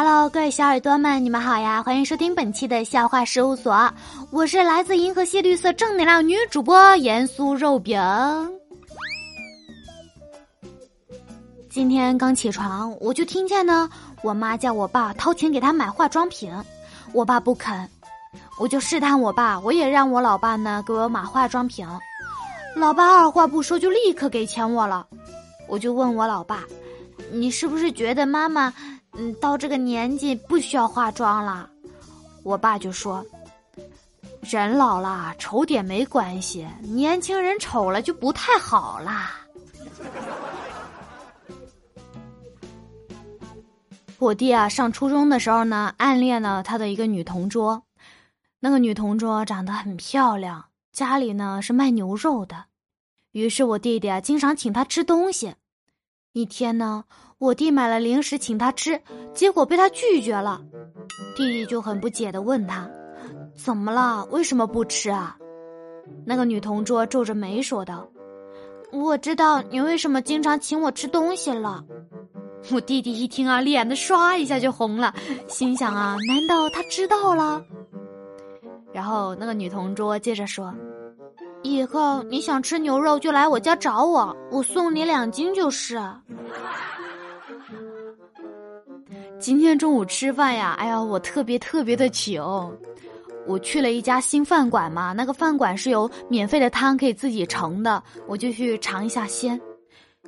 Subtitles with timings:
[0.00, 1.82] Hello，各位小耳朵们，你们好呀！
[1.82, 3.92] 欢迎收听本期的笑话事务所，
[4.30, 8.00] 我是来自银河系绿色正能量女主播盐酥肉饼。
[11.68, 13.90] 今天刚起床，我就听见呢，
[14.22, 16.48] 我妈叫我爸掏钱给她买化妆品，
[17.12, 17.88] 我爸不肯，
[18.60, 21.84] 我就试探我爸，我也让我老爸呢给我买化妆品，
[22.76, 25.04] 老爸二话不说就立刻给钱我了，
[25.66, 26.62] 我就问我老爸，
[27.32, 28.72] 你是不是觉得妈妈？
[29.20, 31.68] 嗯，到这个年纪不需要化妆了，
[32.44, 33.26] 我爸就说
[34.48, 39.32] ：“人老了丑点没关系，年轻人丑了就不太好啦。”
[44.20, 47.82] 我弟啊，上初中的时候呢，暗恋了他的一个女同桌，
[48.60, 52.66] 那个女同桌长得很漂亮，家里呢是卖牛肉的，
[53.32, 55.54] 于是我弟弟啊经常请她吃东西。
[56.32, 57.04] 一天呢。
[57.38, 59.00] 我弟买了零食请他吃，
[59.32, 60.60] 结果被他拒绝了。
[61.36, 62.90] 弟弟就很不解的问他
[63.54, 64.24] ：“怎么了？
[64.32, 65.36] 为什么不吃啊？”
[66.26, 68.08] 那个女同桌皱着眉说道
[68.90, 71.84] ：“我知道你为什么经常请我吃东西了。”
[72.72, 75.14] 我弟弟一听啊，脸的唰一下就红了，
[75.46, 77.62] 心想啊，难道他知道了？
[78.92, 80.74] 然后那个女同桌接着说
[81.74, 86.00] ：“以后你想吃牛肉就来我家找我，我送你两斤就是。”
[89.38, 92.76] 今天中午吃饭呀，哎呀，我特别特别的穷。
[93.46, 99.58] 我去了一家新饭馆嘛，那个饭馆是有免费的汤可以自己盛的，我就去尝一下鲜。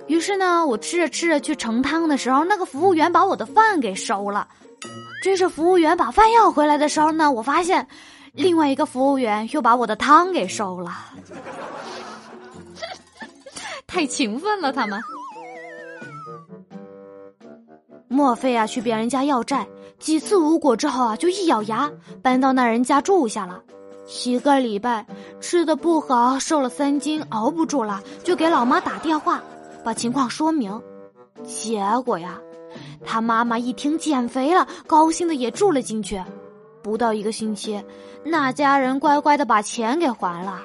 [0.06, 4.48] 于是呢，我吃着吃着去盛汤的时候，那个服务员把我的饭给收了。
[5.22, 7.86] 这是服务员把饭要回来的时候呢，我发现
[8.32, 10.92] 另外一个服务员又把我的汤给收了。
[13.86, 15.00] 太勤奋了，他们。
[18.08, 19.66] 莫非啊，去别人家要债，
[19.98, 21.90] 几次无果之后啊，就一咬牙
[22.22, 23.62] 搬到那人家住下了。
[24.24, 25.06] 一个礼拜
[25.40, 29.42] 吃的不好，瘦了三斤，熬不住了，就给老妈打电话，
[29.84, 30.80] 把情况说明。
[31.44, 32.38] 结果呀，
[33.04, 36.22] 他妈妈一听减肥了，高兴的也住了进去。
[36.82, 37.82] 不到一个星期，
[38.24, 40.60] 那家人乖乖的把钱给还了。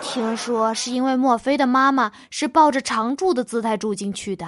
[0.00, 4.46] 听说是因为墨菲的妈妈是抱着常住的姿态住进去的。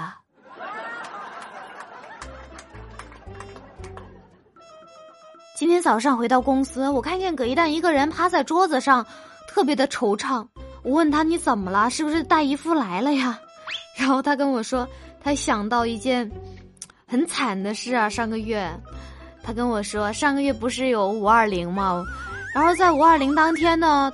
[5.57, 9.05] 今天早上回到公司，我看见葛一蛋一个人趴在桌子上，
[9.49, 10.47] 特别的惆怅。
[10.85, 11.91] 我问他：“你怎么了？
[11.91, 13.37] 是不是大姨夫来了呀？”
[13.99, 14.89] 然后他跟我说，
[15.21, 16.31] 他想到一件
[17.09, 18.09] 很惨的事啊。
[18.09, 18.71] 上个月，
[19.49, 22.05] 他跟我说，上个月不是有五二零吗？
[22.55, 24.13] 然后在五二零当天呢，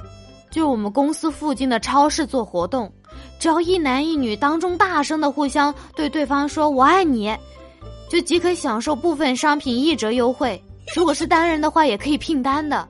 [0.49, 2.89] 就我们公司附近的超市做活动，
[3.41, 7.37] 只要一男一女当众大声的互相对对方说“我爱你”，
[8.09, 10.63] 就即可享受部分商品一折优惠。
[10.95, 12.89] 如果是单人的话，也可以拼单的。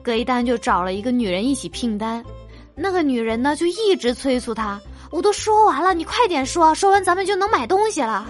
[0.00, 2.24] 葛一丹就找了一个女人一起拼单，
[2.76, 8.24] 那个女人呢就一直催促他：“我都说完了，你快点说，说完咱们就能买东西了。”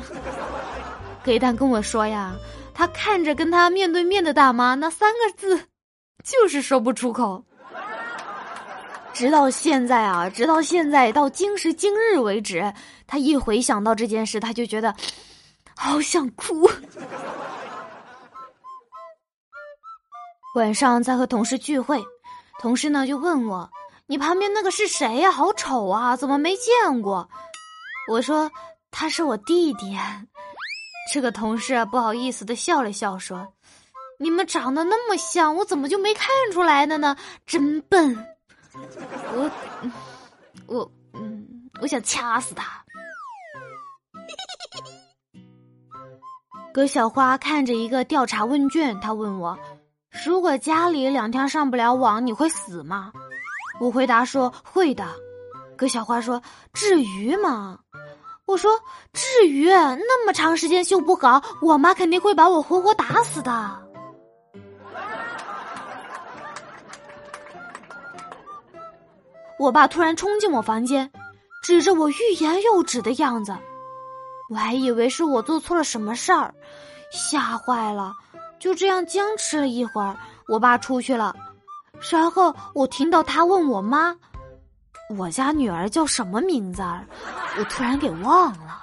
[1.23, 2.33] 葛一丹跟我说呀，
[2.75, 5.69] 他看着跟他面对面的大妈那三个字，
[6.25, 7.45] 就是说不出口。
[9.13, 12.73] 直到现在啊，直到现在到今时今日为止，
[13.07, 14.95] 他一回想到这件事，他就觉得
[15.77, 16.69] 好想哭。
[20.55, 22.03] 晚上在和同事聚会，
[22.59, 23.71] 同事呢就问我
[24.07, 25.31] ：“你旁边那个是谁呀？
[25.31, 27.29] 好丑啊，怎么没见过？”
[28.11, 28.51] 我说
[28.91, 29.97] ：“他是我弟弟。”
[31.11, 33.55] 这个同事不好意思的笑了笑，说
[34.21, 37.17] ：“你们长得那么像，我怎么就没看出来的呢？
[37.47, 38.17] 真笨！
[39.35, 39.51] 我，
[40.67, 41.47] 我，嗯，
[41.81, 42.83] 我想掐死他。”
[46.73, 49.59] 葛小花看着一个调查问卷，他问我。
[50.25, 53.13] 如果家里两天上不了网，你会死吗？
[53.81, 55.07] 我回答说会的。
[55.77, 56.41] 葛小花说
[56.73, 57.81] ：“至于吗？”
[58.53, 58.79] 我说
[59.15, 63.51] ：“至于，那么长时间修不好，我妈肯定会把我活活打死的。”
[69.59, 71.11] 我爸突然冲进我房间，
[71.65, 73.57] 指着我欲言又止的样子，
[74.51, 76.53] 我还以为是我做错了什么事儿，
[77.11, 78.13] 吓坏了。
[78.59, 80.15] 就这样僵持了一会儿，
[80.47, 81.35] 我爸出去了，
[82.11, 84.15] 然后我听到他问我妈
[85.17, 86.83] ：“我家女儿叫什么名字？”
[87.59, 88.79] 我突然给忘了。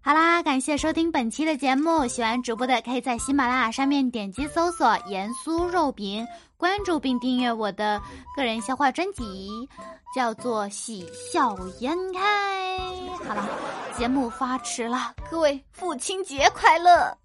[0.00, 6.24] 好啦，感谢收听本期的节目，喜欢主播的可以在喜马拉雅上面点击搜索“盐酥肉饼”，
[6.56, 8.00] 关注并订阅我的
[8.36, 9.68] 个人笑话专辑，
[10.14, 12.78] 叫做《喜笑颜开》。
[13.28, 13.48] 好了。
[13.96, 17.16] 节目发迟了，各位父亲节快乐！